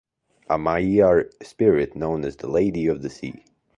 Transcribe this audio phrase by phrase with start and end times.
[0.49, 3.45] A Maiar spirit known as "The Lady of the Sea".